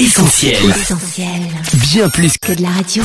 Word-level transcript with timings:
Essentiel. 0.00 0.56
Essentiel. 0.70 1.28
Bien 1.92 2.08
plus 2.08 2.32
que 2.38 2.52
Que 2.52 2.56
de 2.56 2.62
la 2.62 2.70
radio. 2.70 3.02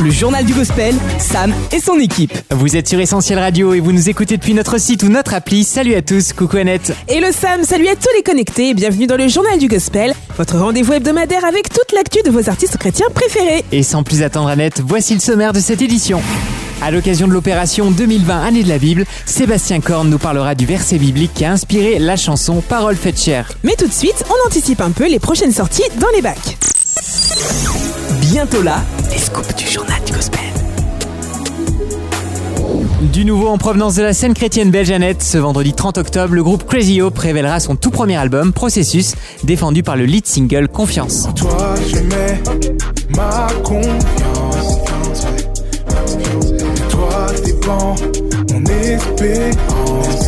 Le 0.00 0.10
journal 0.10 0.44
du 0.44 0.52
gospel, 0.52 0.96
Sam 1.20 1.54
et 1.70 1.78
son 1.78 2.00
équipe. 2.00 2.36
Vous 2.50 2.74
êtes 2.74 2.88
sur 2.88 2.98
Essentiel 2.98 3.38
Radio 3.38 3.72
et 3.72 3.78
vous 3.78 3.92
nous 3.92 4.08
écoutez 4.08 4.36
depuis 4.36 4.52
notre 4.52 4.78
site 4.78 5.04
ou 5.04 5.08
notre 5.10 5.32
appli. 5.32 5.62
Salut 5.62 5.94
à 5.94 6.02
tous, 6.02 6.32
coucou 6.32 6.56
Annette. 6.56 6.92
Et 7.06 7.20
le 7.20 7.30
Sam, 7.30 7.62
salut 7.62 7.86
à 7.86 7.94
tous 7.94 8.10
les 8.16 8.24
connectés 8.24 8.70
et 8.70 8.74
bienvenue 8.74 9.06
dans 9.06 9.16
le 9.16 9.28
journal 9.28 9.60
du 9.60 9.68
gospel, 9.68 10.12
votre 10.36 10.58
rendez-vous 10.58 10.94
hebdomadaire 10.94 11.44
avec 11.44 11.68
toute 11.68 11.92
l'actu 11.94 12.22
de 12.24 12.32
vos 12.32 12.48
artistes 12.48 12.78
chrétiens 12.78 13.06
préférés. 13.14 13.64
Et 13.70 13.84
sans 13.84 14.02
plus 14.02 14.22
attendre 14.24 14.48
Annette, 14.48 14.82
voici 14.84 15.14
le 15.14 15.20
sommaire 15.20 15.52
de 15.52 15.60
cette 15.60 15.82
édition. 15.82 16.20
À 16.82 16.90
l'occasion 16.90 17.26
de 17.26 17.32
l'opération 17.32 17.90
2020 17.90 18.42
Année 18.42 18.62
de 18.62 18.68
la 18.68 18.78
Bible, 18.78 19.06
Sébastien 19.24 19.80
Korn 19.80 20.08
nous 20.08 20.18
parlera 20.18 20.54
du 20.54 20.66
verset 20.66 20.98
biblique 20.98 21.32
qui 21.34 21.44
a 21.44 21.52
inspiré 21.52 21.98
la 21.98 22.16
chanson 22.16 22.60
Parole 22.60 22.96
faites 22.96 23.18
chair. 23.18 23.50
Mais 23.64 23.74
tout 23.76 23.86
de 23.86 23.92
suite, 23.92 24.24
on 24.28 24.46
anticipe 24.46 24.80
un 24.80 24.90
peu 24.90 25.08
les 25.08 25.18
prochaines 25.18 25.52
sorties 25.52 25.82
dans 25.98 26.08
les 26.14 26.22
bacs. 26.22 26.58
Bientôt 28.20 28.62
là, 28.62 28.82
les 29.10 29.18
scoops 29.18 29.54
du 29.56 29.66
journal 29.66 30.00
du 30.04 30.12
gospel. 30.12 30.40
Du 33.12 33.24
nouveau 33.24 33.48
en 33.48 33.58
provenance 33.58 33.94
de 33.94 34.02
la 34.02 34.12
scène 34.12 34.34
chrétienne 34.34 34.70
belge 34.70 34.90
Annette, 34.90 35.22
ce 35.22 35.38
vendredi 35.38 35.72
30 35.72 35.98
octobre, 35.98 36.34
le 36.34 36.42
groupe 36.42 36.66
Crazy 36.66 37.00
Hope 37.00 37.18
révélera 37.18 37.60
son 37.60 37.76
tout 37.76 37.90
premier 37.90 38.16
album, 38.16 38.52
Processus, 38.52 39.14
défendu 39.44 39.82
par 39.82 39.96
le 39.96 40.04
lead 40.04 40.26
single 40.26 40.68
Confiance. 40.68 41.28
Toi, 41.36 41.74
je 41.88 41.98
mets 42.00 42.42
ma 43.16 43.46
confiance. 43.62 45.55
De 46.06 46.90
Toi 46.90 47.26
dépend 47.44 47.94
mon 48.52 48.64
espérance. 48.64 50.26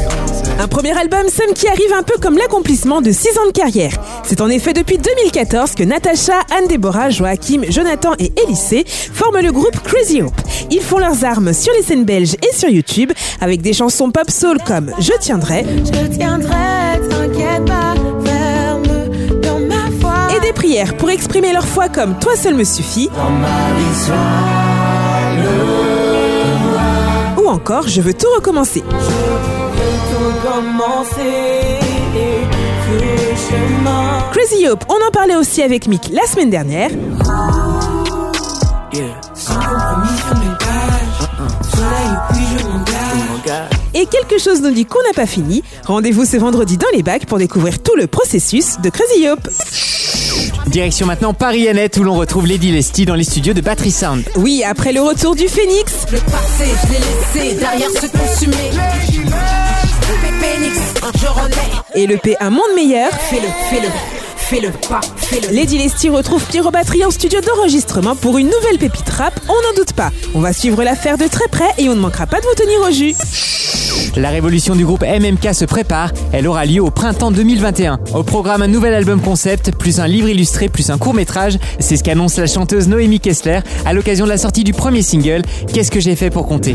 Un 0.60 0.66
premier 0.66 0.90
album, 0.98 1.28
Sam, 1.28 1.54
qui 1.54 1.68
arrive 1.68 1.92
un 1.96 2.02
peu 2.02 2.14
comme 2.20 2.36
l'accomplissement 2.36 3.00
de 3.00 3.12
6 3.12 3.38
ans 3.38 3.46
de 3.46 3.52
carrière. 3.52 3.92
C'est 4.24 4.40
en 4.40 4.48
effet 4.48 4.72
depuis 4.72 4.98
2014 4.98 5.76
que 5.76 5.84
Natacha, 5.84 6.40
Anne-Déborah, 6.50 7.10
Joachim, 7.10 7.62
Jonathan 7.68 8.14
et 8.18 8.32
Élysée 8.44 8.84
forment 8.86 9.38
le 9.40 9.52
groupe 9.52 9.80
Crazy 9.84 10.20
Hope. 10.22 10.32
Ils 10.72 10.80
font 10.80 10.98
leurs 10.98 11.24
armes 11.24 11.52
sur 11.52 11.72
les 11.74 11.82
scènes 11.82 12.04
belges 12.04 12.34
et 12.42 12.52
sur 12.52 12.68
YouTube 12.68 13.12
avec 13.40 13.62
des 13.62 13.72
chansons 13.72 14.10
pop 14.10 14.28
soul 14.30 14.58
comme 14.66 14.90
Je 14.98 15.12
tiendrai 15.20 15.64
Je 15.84 16.06
tiendrai, 16.08 16.56
t'inquiète 17.08 17.64
pas, 17.64 17.94
ferme 18.24 19.40
dans 19.40 19.60
ma 19.60 19.90
foi. 20.00 20.36
et 20.36 20.40
des 20.40 20.52
prières 20.52 20.96
pour 20.96 21.08
exprimer 21.10 21.52
leur 21.52 21.66
foi 21.68 21.88
comme 21.88 22.18
Toi 22.18 22.34
seul 22.36 22.54
me 22.54 22.64
suffit 22.64 23.08
ou 27.48 27.50
encore 27.50 27.88
Je 27.88 28.00
veux 28.00 28.14
tout 28.14 28.28
recommencer. 28.34 28.82
Tout 28.82 28.96
commencer, 30.46 31.78
le 32.14 33.36
chemin. 33.36 34.22
Crazy 34.32 34.68
Hope, 34.68 34.84
on 34.88 35.06
en 35.06 35.10
parlait 35.10 35.36
aussi 35.36 35.62
avec 35.62 35.86
Mick 35.88 36.10
la 36.12 36.26
semaine 36.26 36.50
dernière. 36.50 36.90
Je 38.92 39.02
m'engage. 42.64 43.70
Et 43.94 44.06
quelque 44.06 44.38
chose 44.38 44.60
nous 44.60 44.70
dit 44.70 44.84
qu'on 44.84 45.02
n'a 45.02 45.14
pas 45.14 45.26
fini. 45.26 45.62
Rendez-vous 45.86 46.24
ce 46.24 46.36
vendredi 46.36 46.76
dans 46.76 46.86
les 46.92 47.02
bacs 47.02 47.26
pour 47.26 47.38
découvrir 47.38 47.82
tout 47.82 47.96
le 47.96 48.06
processus 48.06 48.78
de 48.80 48.90
Crazy 48.90 49.28
Hope. 49.28 49.48
Direction 50.68 51.06
maintenant 51.06 51.32
Paris 51.32 51.66
Annette 51.68 51.96
où 51.96 52.04
l'on 52.04 52.14
retrouve 52.14 52.46
Lady 52.46 52.70
Lesty 52.70 53.06
dans 53.06 53.14
les 53.14 53.24
studios 53.24 53.54
de 53.54 53.60
Battery 53.60 53.90
Sound. 53.90 54.24
Oui, 54.36 54.62
après 54.64 54.92
le 54.92 55.00
retour 55.00 55.34
du 55.34 55.48
Phoenix, 55.48 55.92
Le 56.12 56.18
passé, 56.20 56.64
je 56.84 56.92
l'ai 56.92 56.98
laissé 57.48 57.54
derrière 57.58 57.88
ce 57.90 58.06
consumé. 58.06 58.56
Phoenix, 60.40 60.78
je 61.20 61.26
relais. 61.26 61.54
et 61.94 62.06
le 62.06 62.16
P 62.18 62.36
Un 62.40 62.50
Monde 62.50 62.62
Meilleur, 62.76 63.10
Fais-le, 63.12 63.48
fais-le, 63.70 63.88
fais-le 64.36 64.70
pas, 64.88 65.00
fais-le. 65.16 65.54
Lady 65.54 65.78
Lesty 65.78 66.10
retrouve 66.10 66.44
Pierrot 66.44 66.70
Batterie 66.70 67.04
en 67.04 67.10
studio 67.10 67.40
d'enregistrement 67.40 68.14
pour 68.14 68.36
une 68.38 68.46
nouvelle 68.48 68.78
pépite 68.78 69.08
rap, 69.08 69.38
on 69.48 69.52
n'en 69.52 69.74
doute 69.76 69.94
pas. 69.94 70.10
On 70.34 70.40
va 70.40 70.52
suivre 70.52 70.82
l'affaire 70.84 71.16
de 71.18 71.26
très 71.26 71.48
près 71.48 71.70
et 71.78 71.88
on 71.88 71.94
ne 71.94 72.00
manquera 72.00 72.26
pas 72.26 72.40
de 72.40 72.46
vous 72.46 72.54
tenir 72.54 72.80
au 72.86 72.92
jus. 72.92 73.14
La 74.16 74.30
révolution 74.30 74.74
du 74.74 74.84
groupe 74.84 75.02
MMK 75.02 75.54
se 75.54 75.64
prépare, 75.64 76.12
elle 76.32 76.46
aura 76.46 76.64
lieu 76.66 76.82
au 76.82 76.90
printemps 76.90 77.30
2021. 77.30 78.00
Au 78.14 78.22
programme 78.22 78.62
un 78.62 78.68
nouvel 78.68 78.94
album 78.94 79.20
concept, 79.20 79.72
plus 79.76 80.00
un 80.00 80.06
livre 80.06 80.28
illustré, 80.28 80.68
plus 80.68 80.90
un 80.90 80.98
court 80.98 81.14
métrage, 81.14 81.58
c'est 81.78 81.96
ce 81.96 82.04
qu'annonce 82.04 82.36
la 82.38 82.46
chanteuse 82.46 82.88
Noémie 82.88 83.20
Kessler 83.20 83.60
à 83.84 83.92
l'occasion 83.92 84.24
de 84.24 84.30
la 84.30 84.38
sortie 84.38 84.64
du 84.64 84.72
premier 84.72 85.02
single, 85.02 85.42
Qu'est-ce 85.72 85.90
que 85.90 86.00
j'ai 86.00 86.16
fait 86.16 86.30
pour 86.30 86.46
compter? 86.46 86.74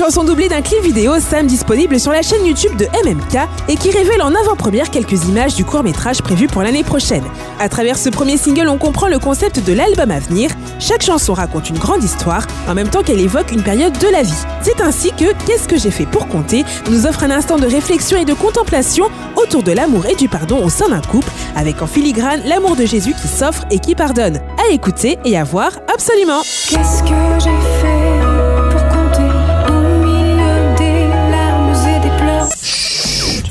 Chanson 0.00 0.24
doublée 0.24 0.48
d'un 0.48 0.62
clip 0.62 0.82
vidéo, 0.82 1.20
Sam 1.20 1.46
disponible 1.46 2.00
sur 2.00 2.10
la 2.10 2.22
chaîne 2.22 2.46
YouTube 2.46 2.74
de 2.74 2.86
MMK 3.04 3.46
et 3.68 3.76
qui 3.76 3.90
révèle 3.90 4.22
en 4.22 4.34
avant-première 4.34 4.88
quelques 4.88 5.26
images 5.26 5.56
du 5.56 5.66
court-métrage 5.66 6.22
prévu 6.22 6.46
pour 6.46 6.62
l'année 6.62 6.82
prochaine. 6.82 7.22
À 7.58 7.68
travers 7.68 7.98
ce 7.98 8.08
premier 8.08 8.38
single, 8.38 8.68
on 8.68 8.78
comprend 8.78 9.08
le 9.08 9.18
concept 9.18 9.62
de 9.62 9.74
l'album 9.74 10.10
à 10.10 10.18
venir. 10.18 10.52
Chaque 10.78 11.02
chanson 11.02 11.34
raconte 11.34 11.68
une 11.68 11.76
grande 11.76 12.02
histoire, 12.02 12.46
en 12.66 12.74
même 12.74 12.88
temps 12.88 13.02
qu'elle 13.02 13.20
évoque 13.20 13.52
une 13.52 13.62
période 13.62 13.92
de 13.98 14.08
la 14.08 14.22
vie. 14.22 14.32
C'est 14.62 14.80
ainsi 14.80 15.10
que 15.12 15.34
Qu'est-ce 15.44 15.68
que 15.68 15.76
j'ai 15.76 15.90
fait 15.90 16.06
pour 16.06 16.28
compter 16.28 16.64
nous 16.90 17.04
offre 17.04 17.24
un 17.24 17.30
instant 17.30 17.58
de 17.58 17.66
réflexion 17.66 18.16
et 18.16 18.24
de 18.24 18.32
contemplation 18.32 19.10
autour 19.36 19.62
de 19.62 19.72
l'amour 19.72 20.06
et 20.06 20.16
du 20.16 20.30
pardon 20.30 20.64
au 20.64 20.70
sein 20.70 20.88
d'un 20.88 21.02
couple, 21.02 21.30
avec 21.56 21.82
en 21.82 21.86
filigrane 21.86 22.40
l'amour 22.46 22.74
de 22.74 22.86
Jésus 22.86 23.12
qui 23.20 23.28
s'offre 23.28 23.66
et 23.70 23.78
qui 23.78 23.94
pardonne. 23.94 24.40
À 24.66 24.72
écouter 24.72 25.18
et 25.26 25.36
à 25.36 25.44
voir 25.44 25.72
absolument. 25.92 26.40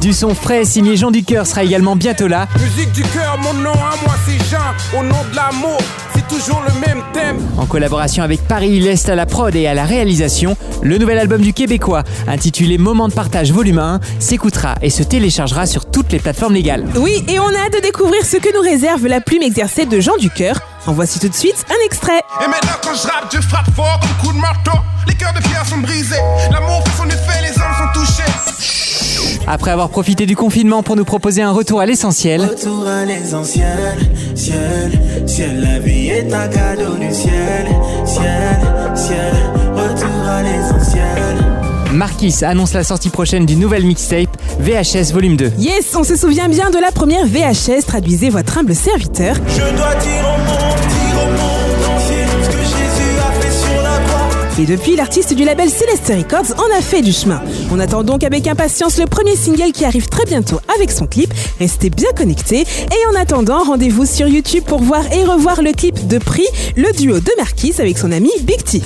Du 0.01 0.13
son 0.13 0.33
frais 0.33 0.63
signé 0.63 0.95
Jean 0.95 1.11
Ducœur 1.11 1.45
sera 1.45 1.63
également 1.63 1.97
bientôt 1.97 2.27
là. 2.27 2.47
Musique 2.61 2.91
du 2.93 3.01
cœur, 3.01 3.37
mon 3.43 3.53
nom 3.53 3.73
à 3.73 3.95
moi 4.05 4.15
c'est 4.25 4.37
Jean. 4.49 4.97
Au 4.97 5.03
nom 5.03 5.17
de 5.29 5.35
l'amour, 5.35 5.77
c'est 6.15 6.25
toujours 6.27 6.63
le 6.65 6.73
même 6.79 7.03
thème. 7.11 7.37
En 7.57 7.65
collaboration 7.65 8.23
avec 8.23 8.47
Paris 8.47 8.79
L'Est 8.79 9.09
à 9.09 9.15
la 9.15 9.25
prod 9.25 9.53
et 9.53 9.67
à 9.67 9.73
la 9.73 9.83
réalisation, 9.83 10.55
le 10.81 10.97
nouvel 10.97 11.17
album 11.19 11.41
du 11.41 11.51
Québécois, 11.51 12.03
intitulé 12.27 12.77
Moment 12.77 13.09
de 13.09 13.13
partage 13.13 13.51
volume 13.51 13.79
1, 13.79 13.99
s'écoutera 14.19 14.75
et 14.81 14.89
se 14.89 15.03
téléchargera 15.03 15.65
sur 15.65 15.85
toutes 15.85 16.13
les 16.13 16.19
plateformes 16.19 16.53
légales. 16.53 16.85
Oui, 16.95 17.25
et 17.27 17.37
on 17.39 17.47
a 17.47 17.65
hâte 17.65 17.73
de 17.73 17.81
découvrir 17.81 18.23
ce 18.23 18.37
que 18.37 18.55
nous 18.55 18.61
réserve 18.61 19.05
la 19.05 19.19
plume 19.19 19.43
exercée 19.43 19.85
de 19.85 19.99
Jean 19.99 20.15
Ducœur. 20.17 20.61
En 20.87 20.93
voici 20.93 21.19
tout 21.19 21.29
de 21.29 21.35
suite 21.35 21.65
un 21.69 21.85
extrait. 21.85 22.21
Et 22.43 22.47
maintenant 22.47 22.77
quand 22.81 22.93
je 22.95 23.07
rappe, 23.07 23.33
je 23.33 23.41
frappe 23.41 23.69
fort 23.75 23.99
comme 24.01 24.27
coup 24.27 24.33
de 24.33 24.39
marteau. 24.41 24.77
Les 25.07 25.13
cœurs 25.15 25.33
de 25.33 25.41
pierre 25.41 25.65
sont 25.65 25.77
brisés. 25.77 26.15
L'amour 26.51 26.83
fait 26.85 26.97
son 27.03 27.07
effet, 27.07 27.41
les 27.41 27.61
hommes 27.61 27.75
sont 27.93 27.99
touchés. 27.99 29.43
Après 29.47 29.71
avoir 29.71 29.89
profité 29.89 30.25
du 30.25 30.35
confinement 30.35 30.83
pour 30.83 30.95
nous 30.95 31.05
proposer 31.05 31.41
un 31.41 31.51
retour 31.51 31.81
à 31.81 31.85
l'essentiel, 31.85 32.41
Retour 32.41 32.87
à 32.87 33.03
l'essentiel, 33.05 33.97
ciel, 34.35 35.25
ciel, 35.27 35.61
la 35.61 35.79
vie 35.79 36.09
est 36.09 36.31
un 36.33 36.47
cadeau 36.47 36.95
du 36.95 37.11
ciel, 37.13 37.67
ciel, 38.05 38.59
ciel, 38.95 39.33
retour 39.73 40.27
à 40.27 40.43
l'essentiel. 40.43 41.35
Marquis 41.91 42.45
annonce 42.45 42.73
la 42.73 42.83
sortie 42.83 43.09
prochaine 43.09 43.47
du 43.47 43.55
nouvel 43.55 43.83
mixtape 43.83 44.29
VHS 44.59 45.11
Volume 45.11 45.35
2. 45.35 45.53
Yes, 45.57 45.95
on 45.95 46.03
se 46.03 46.15
souvient 46.15 46.47
bien 46.47 46.69
de 46.69 46.77
la 46.77 46.91
première 46.91 47.25
VHS, 47.25 47.85
traduisez 47.87 48.29
votre 48.29 48.59
humble 48.59 48.75
serviteur. 48.75 49.35
Je 49.47 49.75
dois 49.75 49.95
dire 49.95 50.28
Et 54.59 54.65
depuis, 54.65 54.97
l'artiste 54.97 55.33
du 55.33 55.45
label 55.45 55.69
Celeste 55.69 56.09
Records 56.09 56.59
en 56.59 56.77
a 56.77 56.81
fait 56.81 57.01
du 57.01 57.13
chemin. 57.13 57.41
On 57.71 57.79
attend 57.79 58.03
donc 58.03 58.25
avec 58.25 58.45
impatience 58.45 58.99
le 58.99 59.05
premier 59.05 59.37
single 59.37 59.71
qui 59.71 59.85
arrive 59.85 60.09
très 60.09 60.25
bientôt 60.25 60.59
avec 60.75 60.91
son 60.91 61.07
clip. 61.07 61.33
Restez 61.59 61.89
bien 61.89 62.09
connectés. 62.13 62.61
Et 62.63 63.07
en 63.09 63.17
attendant, 63.17 63.63
rendez-vous 63.63 64.05
sur 64.05 64.27
YouTube 64.27 64.65
pour 64.65 64.81
voir 64.81 65.09
et 65.13 65.23
revoir 65.23 65.61
le 65.61 65.71
clip 65.71 66.07
de 66.07 66.17
Prix, 66.17 66.47
le 66.75 66.91
duo 66.91 67.21
de 67.21 67.31
Marquis 67.37 67.75
avec 67.79 67.97
son 67.97 68.11
ami 68.11 68.31
Big 68.41 68.61
T. 68.61 68.81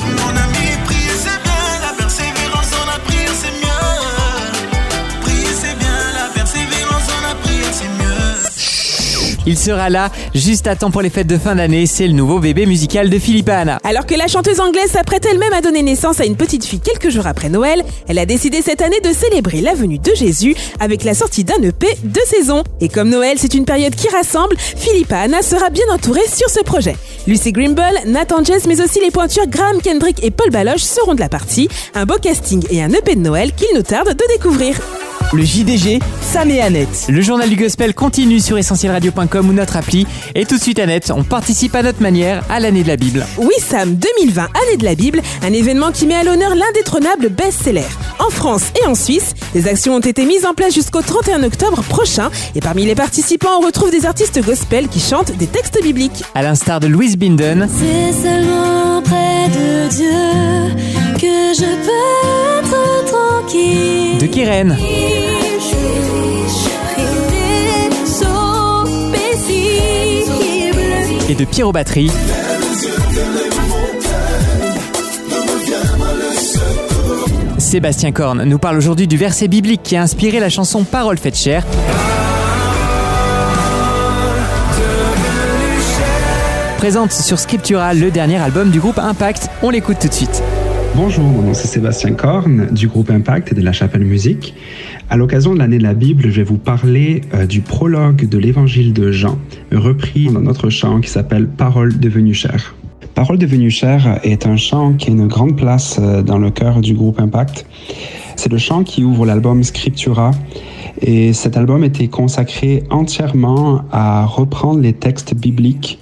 Il 9.46 9.58
sera 9.58 9.90
là 9.90 10.10
juste 10.34 10.68
à 10.68 10.76
temps 10.76 10.92
pour 10.92 11.02
les 11.02 11.10
fêtes 11.10 11.28
de 11.28 11.38
fin 11.38 11.56
d'année, 11.56 11.86
c'est 11.86 12.08
le 12.08 12.14
nouveau 12.14 12.40
bébé 12.40 12.66
musical 12.66 13.10
de 13.10 13.20
Philippe 13.20 13.50
Anna. 13.50 13.78
Alors 13.84 14.06
que 14.06 14.16
la 14.16 14.28
chanteuse 14.28 14.60
anglaise 14.60 14.92
s'apprête 14.92 15.26
elle-même 15.30 15.54
à 15.54 15.62
donner 15.62 15.82
naissance 15.82 16.20
à 16.20 16.26
une 16.26 16.36
petite 16.36 16.66
fille 16.66 16.80
quelques 16.80 17.10
jours 17.10 17.28
après 17.28 17.50
Noël, 17.50 17.84
elle 18.08 18.20
a 18.20 18.26
décidé 18.26 18.62
cette 18.62 18.82
année 18.82 19.00
de 19.02 19.12
célébrer 19.12 19.62
la 19.62 19.74
venue 19.74 20.00
de 20.00 20.16
Jésus 20.16 20.56
avec 20.80 21.04
la 21.04 21.14
sortie 21.14 21.44
d'un 21.44 21.62
EP 21.62 21.88
de 22.04 22.20
saison. 22.26 22.64
Et 22.80 22.88
comme 22.88 23.10
Noël, 23.10 23.38
c'est 23.38 23.54
une 23.54 23.66
période 23.66 23.96
qui 23.96 24.08
rassemble, 24.08 24.56
Philippa 24.58 25.18
Anna 25.18 25.42
sera 25.42 25.70
bien 25.70 25.86
entourée 25.92 26.28
sur 26.28 26.50
ce 26.50 26.62
projet. 26.62 26.96
Lucy 27.28 27.52
Grimble, 27.52 27.84
Nathan 28.06 28.44
Jess, 28.44 28.66
mais 28.68 28.82
aussi 28.82 29.00
les 29.02 29.12
pointures 29.12 29.48
Graham 29.48 29.82
Kendrick 29.82 30.24
et 30.24 30.32
Paul 30.32 30.52
Baloche 30.52 30.84
seront 30.84 31.16
de 31.16 31.20
la 31.20 31.30
partie. 31.30 31.68
Un 31.96 32.06
beau 32.06 32.18
casting 32.22 32.64
et 32.70 32.82
un 32.82 32.90
EP 32.90 33.16
de 33.16 33.22
Noël 33.22 33.52
qu'il 33.54 33.76
nous 33.76 33.84
tarde 33.84 34.10
de 34.10 34.34
découvrir. 34.34 34.80
Le 35.34 35.44
JDG, 35.44 36.00
Sam 36.22 36.52
et 36.52 36.62
Annette. 36.62 37.06
Le 37.10 37.22
journal 37.22 37.50
du 37.50 37.56
gospel 37.56 37.96
continue 37.96 38.40
sur 38.40 38.56
essentielradio.com 38.58 39.50
ou 39.50 39.54
notre 39.54 39.78
appli. 39.78 40.06
Et 40.36 40.46
tout 40.46 40.58
de 40.58 40.62
suite, 40.62 40.78
Annette, 40.78 41.12
on 41.16 41.24
participe 41.24 41.74
à 41.74 41.82
notre 41.82 42.02
manière 42.04 42.44
à 42.50 42.60
l'année 42.60 42.84
de 42.84 42.88
la 42.88 42.98
Bible. 42.98 43.26
Oui 43.40 43.54
Sam, 43.60 43.96
2020, 43.96 44.42
année 44.44 44.78
de 44.78 44.84
la 44.86 44.94
Bible, 44.94 45.22
un 45.42 45.52
événement 45.52 45.92
qui 45.92 46.06
met 46.06 46.14
à 46.16 46.24
l'honneur 46.24 46.54
l'indétrônable 46.56 47.30
best-seller. 47.30 47.82
en 48.20 48.30
France 48.30 48.66
et 48.84 48.88
en 48.88 48.94
Suisse. 48.94 49.34
Les 49.56 49.68
actions 49.68 49.96
ont 49.96 50.00
été 50.00 50.26
mises 50.26 50.46
en 50.46 50.54
place 50.54 50.74
jusqu'au 50.76 51.02
31 51.02 51.42
octobre 51.44 51.82
prochain. 51.82 52.30
Et 52.54 52.60
parmi 52.60 52.86
les 52.86 52.96
participants, 52.96 53.58
on 53.60 53.66
retrouve 53.66 53.90
des 53.90 54.06
artistes 54.06 54.40
gospel 54.46 54.88
qui 54.88 55.00
chantent 55.00 55.36
des 55.36 55.48
textes 55.48 55.82
bibliques. 55.82 56.24
À 56.36 56.44
l'instar 56.44 56.80
de 56.80 56.86
Louise 56.88 57.18
Binden, 57.18 57.68
C'est 57.76 58.14
seulement 58.14 59.02
près 59.02 59.48
de 59.50 59.90
Dieu 59.90 60.76
que 61.16 61.54
je 61.56 61.66
peux 61.66 62.68
être 62.68 63.06
tranquille. 63.08 64.18
de 64.20 64.28
Keren, 64.28 64.78
et 71.34 71.46
de 71.46 71.72
batteries. 71.72 72.12
Sébastien 77.58 78.12
Korn 78.12 78.44
nous 78.44 78.60
parle 78.60 78.78
aujourd'hui 78.78 79.08
du 79.08 79.18
verset 79.18 79.48
biblique 79.48 79.82
qui 79.84 79.96
a 79.96 80.02
inspiré 80.02 80.40
la 80.40 80.50
chanson 80.50 80.84
Parole 80.84 81.18
faite 81.18 81.38
chair. 81.38 81.66
Présente 86.78 87.14
sur 87.14 87.40
Scriptura, 87.40 87.94
le 87.94 88.12
dernier 88.12 88.38
album 88.38 88.70
du 88.70 88.80
groupe 88.80 89.00
Impact. 89.00 89.50
On 89.64 89.70
l'écoute 89.70 89.98
tout 90.00 90.10
de 90.10 90.14
suite. 90.14 90.44
Bonjour, 90.96 91.24
mon 91.24 91.42
nom 91.42 91.54
c'est 91.56 91.68
Sébastien 91.68 92.14
Korn 92.14 92.68
du 92.72 92.88
groupe 92.88 93.10
Impact 93.10 93.52
et 93.52 93.56
de 93.56 93.62
la 93.62 93.72
Chapelle 93.72 94.06
Musique. 94.06 94.54
À 95.10 95.18
l'occasion 95.18 95.56
de 95.56 95.58
l'année 95.58 95.80
de 95.80 95.84
la 95.84 95.96
Bible, 95.96 96.26
je 96.30 96.36
vais 96.36 96.44
vous 96.44 96.60
parler 96.60 97.22
euh, 97.34 97.48
du 97.48 97.62
prologue 97.62 98.30
de 98.30 98.38
l'évangile 98.38 98.94
de 98.94 99.12
Jean, 99.12 99.40
repris 99.72 100.28
dans 100.28 100.40
notre 100.40 100.70
chant 100.70 101.02
qui 101.02 101.10
s'appelle 101.10 101.48
Parole 101.48 102.00
devenue 102.00 102.36
chair. 102.36 102.76
Parole 103.16 103.40
devenue 103.40 103.72
chair 103.72 104.20
est 104.24 104.46
un 104.46 104.56
chant 104.56 104.94
qui 104.94 105.10
a 105.10 105.14
une 105.14 105.28
grande 105.28 105.58
place 105.58 105.98
euh, 106.00 106.22
dans 106.22 106.38
le 106.38 106.52
cœur 106.52 106.80
du 106.80 106.94
groupe 106.94 107.20
Impact. 107.20 107.66
C'est 108.36 108.52
le 108.52 108.60
chant 108.60 108.84
qui 108.84 109.04
ouvre 109.04 109.26
l'album 109.26 109.64
Scriptura 109.64 110.30
et 111.02 111.34
cet 111.34 111.58
album 111.58 111.84
était 111.84 112.08
consacré 112.08 112.84
entièrement 112.92 113.82
à 113.92 114.26
reprendre 114.26 114.80
les 114.80 114.94
textes 114.94 115.34
bibliques 115.34 115.98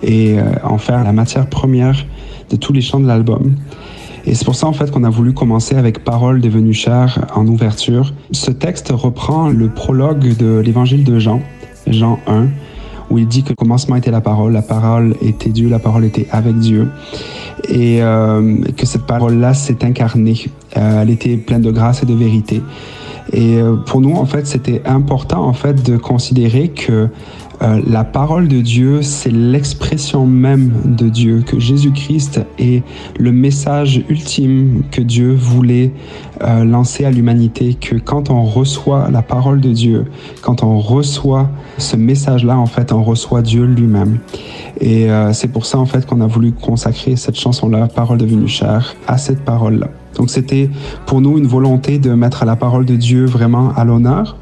et 0.00 0.38
euh, 0.38 0.44
en 0.62 0.78
faire 0.78 1.02
la 1.02 1.12
matière 1.12 1.48
première 1.48 2.06
de 2.50 2.56
tous 2.56 2.72
les 2.72 2.82
chants 2.82 3.00
de 3.00 3.08
l'album. 3.08 3.56
Et 4.28 4.34
c'est 4.34 4.44
pour 4.44 4.56
ça 4.56 4.66
en 4.66 4.74
fait 4.74 4.90
qu'on 4.90 5.04
a 5.04 5.08
voulu 5.08 5.32
commencer 5.32 5.74
avec 5.74 6.04
Parole 6.04 6.42
devenue 6.42 6.74
chair 6.74 7.26
en 7.34 7.46
ouverture. 7.46 8.12
Ce 8.30 8.50
texte 8.50 8.90
reprend 8.90 9.48
le 9.48 9.70
prologue 9.70 10.36
de 10.36 10.58
l'évangile 10.58 11.02
de 11.02 11.18
Jean, 11.18 11.40
Jean 11.86 12.18
1, 12.26 12.48
où 13.08 13.16
il 13.16 13.26
dit 13.26 13.42
que 13.42 13.48
le 13.48 13.54
commencement 13.54 13.96
était 13.96 14.10
la 14.10 14.20
parole, 14.20 14.52
la 14.52 14.60
parole 14.60 15.16
était 15.22 15.48
Dieu, 15.48 15.70
la 15.70 15.78
parole 15.78 16.04
était 16.04 16.26
avec 16.30 16.58
Dieu, 16.58 16.90
et 17.70 18.02
euh, 18.02 18.60
que 18.76 18.84
cette 18.84 19.06
parole-là 19.06 19.54
s'est 19.54 19.82
incarnée. 19.82 20.36
Euh, 20.76 21.00
elle 21.00 21.08
était 21.08 21.38
pleine 21.38 21.62
de 21.62 21.70
grâce 21.70 22.02
et 22.02 22.06
de 22.06 22.12
vérité. 22.14 22.60
Et 23.32 23.56
euh, 23.56 23.76
pour 23.76 24.00
nous, 24.00 24.14
en 24.14 24.24
fait, 24.24 24.46
c'était 24.46 24.82
important 24.86 25.44
en 25.44 25.52
fait 25.52 25.84
de 25.84 25.96
considérer 25.96 26.68
que 26.68 27.08
euh, 27.60 27.82
la 27.88 28.04
parole 28.04 28.46
de 28.46 28.60
Dieu, 28.60 29.02
c'est 29.02 29.32
l'expression 29.32 30.26
même 30.26 30.70
de 30.84 31.08
Dieu, 31.08 31.42
que 31.44 31.58
Jésus-Christ 31.58 32.40
est 32.58 32.84
le 33.18 33.32
message 33.32 34.04
ultime 34.08 34.84
que 34.92 35.00
Dieu 35.00 35.34
voulait 35.34 35.92
euh, 36.40 36.64
lancer 36.64 37.04
à 37.04 37.10
l'humanité, 37.10 37.74
que 37.74 37.96
quand 37.96 38.30
on 38.30 38.44
reçoit 38.44 39.10
la 39.10 39.22
parole 39.22 39.60
de 39.60 39.72
Dieu, 39.72 40.04
quand 40.40 40.62
on 40.62 40.78
reçoit 40.78 41.50
ce 41.78 41.96
message-là, 41.96 42.56
en 42.56 42.66
fait, 42.66 42.92
on 42.92 43.02
reçoit 43.02 43.42
Dieu 43.42 43.64
lui-même. 43.64 44.20
Et 44.80 45.08
c'est 45.32 45.48
pour 45.48 45.66
ça, 45.66 45.78
en 45.78 45.86
fait, 45.86 46.06
qu'on 46.06 46.20
a 46.20 46.28
voulu 46.28 46.52
consacrer 46.52 47.16
cette 47.16 47.34
chanson-là, 47.34 47.88
Parole 47.88 48.18
devenue 48.18 48.46
chair, 48.46 48.94
à 49.08 49.18
cette 49.18 49.44
parole-là. 49.44 49.88
Donc 50.18 50.30
c'était 50.30 50.68
pour 51.06 51.20
nous 51.20 51.38
une 51.38 51.46
volonté 51.46 51.98
de 51.98 52.10
mettre 52.10 52.44
la 52.44 52.56
parole 52.56 52.84
de 52.84 52.96
Dieu 52.96 53.24
vraiment 53.24 53.72
à 53.74 53.84
l'honneur 53.84 54.36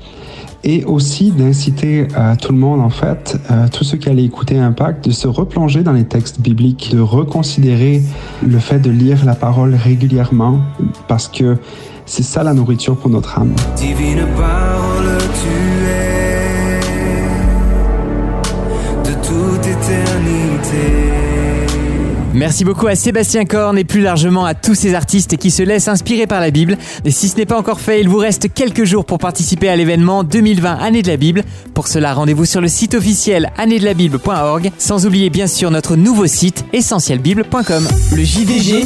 et 0.65 0.85
aussi 0.85 1.31
d'inciter 1.31 2.09
euh, 2.19 2.35
tout 2.35 2.53
le 2.53 2.59
monde, 2.59 2.81
en 2.81 2.91
fait, 2.91 3.39
euh, 3.51 3.69
tous 3.73 3.85
ceux 3.85 3.99
qui 3.99 4.09
allaient 4.09 4.25
écouter 4.25 4.59
Impact, 4.59 5.05
de 5.07 5.13
se 5.13 5.29
replonger 5.29 5.85
dans 5.85 5.93
les 5.93 6.05
textes 6.05 6.41
bibliques, 6.41 6.91
de 6.93 7.01
reconsidérer 7.01 8.03
le 8.45 8.59
fait 8.59 8.81
de 8.81 8.91
lire 8.91 9.25
la 9.25 9.37
parole 9.37 9.77
régulièrement, 9.77 10.59
parce 11.07 11.29
que 11.29 11.57
c'est 12.05 12.25
ça 12.25 12.43
la 12.43 12.53
nourriture 12.53 12.97
pour 12.97 13.11
notre 13.11 13.39
âme. 13.39 13.55
Divine 13.77 14.27
parole, 14.37 15.19
tu 15.41 15.49
es 15.89 16.81
de 19.05 19.15
toute 19.23 19.67
éternité. 19.67 21.06
Merci 22.37 22.67
beaucoup 22.67 22.87
à 22.87 22.95
Sébastien 22.95 23.47
Korn 23.47 23.79
et 23.79 23.85
plus 23.85 24.03
largement 24.03 24.45
à 24.45 24.53
tous 24.53 24.75
ces 24.75 24.93
artistes 24.93 25.39
qui 25.39 25.51
se 25.51 25.63
laissent 25.63 25.89
inspirer 25.89 26.27
par 26.27 26.43
la 26.43 26.51
Bible. 26.51 26.77
Et 27.07 27.11
si 27.11 27.31
ce 27.31 27.37
n'est 27.37 27.47
pas 27.47 27.59
encore 27.59 27.81
fait, 27.81 28.03
il 28.03 28.11
vous 28.11 28.19
reste 28.19 28.53
quelques 28.53 28.85
jours 28.85 29.07
pour 29.07 29.17
participer 29.17 29.71
à 29.71 29.77
l'événement 29.77 30.23
2020 30.23 30.75
Année 30.75 31.01
de 31.01 31.09
la 31.09 31.17
Bible. 31.17 31.45
Pour 31.73 31.89
cela, 31.89 32.13
rendez-vous 32.13 32.45
sur 32.45 32.61
le 32.61 32.69
site 32.69 32.93
officiel 32.93 33.51
annéedelabible.org, 33.57 34.71
sans 34.77 35.07
oublier 35.07 35.31
bien 35.31 35.47
sûr 35.47 35.71
notre 35.71 35.97
nouveau 35.97 36.27
site 36.27 36.67
essentielbible.com. 36.75 37.89
Le 38.15 38.23
JDG, 38.23 38.85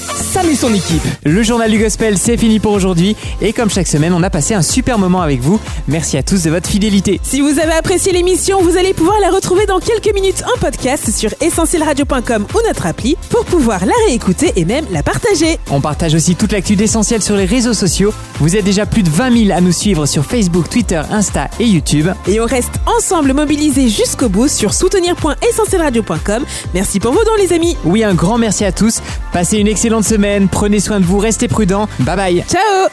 et 0.48 0.54
son 0.54 0.72
équipe. 0.72 1.02
Le 1.24 1.42
journal 1.42 1.72
du 1.72 1.78
gospel, 1.78 2.16
c'est 2.18 2.36
fini 2.36 2.60
pour 2.60 2.72
aujourd'hui. 2.72 3.16
Et 3.42 3.52
comme 3.52 3.68
chaque 3.68 3.88
semaine, 3.88 4.12
on 4.12 4.22
a 4.22 4.30
passé 4.30 4.54
un 4.54 4.62
super 4.62 4.98
moment 4.98 5.22
avec 5.22 5.40
vous. 5.40 5.60
Merci 5.88 6.16
à 6.16 6.22
tous 6.22 6.44
de 6.44 6.50
votre 6.50 6.68
fidélité. 6.68 7.20
Si 7.24 7.40
vous 7.40 7.58
avez 7.58 7.72
apprécié 7.72 8.12
l'émission, 8.12 8.62
vous 8.62 8.76
allez 8.76 8.94
pouvoir 8.94 9.18
la 9.20 9.30
retrouver 9.30 9.66
dans 9.66 9.80
quelques 9.80 10.14
minutes 10.14 10.44
en 10.46 10.58
podcast 10.58 11.10
sur 11.10 11.30
essentielradio.com 11.40 12.46
ou 12.54 12.68
notre 12.68 12.86
appli 12.86 13.16
pour 13.28 13.39
pouvoir 13.44 13.86
la 13.86 13.92
réécouter 14.06 14.52
et 14.56 14.64
même 14.64 14.84
la 14.90 15.02
partager. 15.02 15.58
On 15.70 15.80
partage 15.80 16.14
aussi 16.14 16.36
toute 16.36 16.52
l'actu 16.52 16.76
d'essentiel 16.76 17.22
sur 17.22 17.36
les 17.36 17.44
réseaux 17.44 17.74
sociaux. 17.74 18.12
Vous 18.38 18.56
êtes 18.56 18.64
déjà 18.64 18.86
plus 18.86 19.02
de 19.02 19.10
20 19.10 19.46
000 19.46 19.56
à 19.56 19.60
nous 19.60 19.72
suivre 19.72 20.06
sur 20.06 20.24
Facebook, 20.24 20.68
Twitter, 20.68 21.02
Insta 21.10 21.48
et 21.58 21.66
YouTube. 21.66 22.08
Et 22.26 22.40
on 22.40 22.46
reste 22.46 22.80
ensemble 22.86 23.32
mobilisés 23.32 23.88
jusqu'au 23.88 24.28
bout 24.28 24.48
sur 24.48 24.74
soutenir.essentielradio.com. 24.74 26.44
Merci 26.74 27.00
pour 27.00 27.12
vos 27.12 27.24
dons 27.24 27.36
les 27.38 27.52
amis. 27.52 27.76
Oui, 27.84 28.04
un 28.04 28.14
grand 28.14 28.38
merci 28.38 28.64
à 28.64 28.72
tous. 28.72 29.00
Passez 29.32 29.58
une 29.58 29.68
excellente 29.68 30.04
semaine. 30.04 30.48
Prenez 30.48 30.80
soin 30.80 31.00
de 31.00 31.04
vous, 31.04 31.18
restez 31.18 31.48
prudents. 31.48 31.88
Bye 32.00 32.16
bye. 32.16 32.44
Ciao 32.48 32.88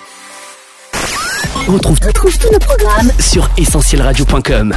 On 1.67 1.73
retrouve, 1.73 2.00
retrouve 2.05 2.38
tous 2.38 2.51
nos 2.51 2.59
programmes 2.59 3.11
sur 3.19 3.50
essentielradio.com. 3.57 4.73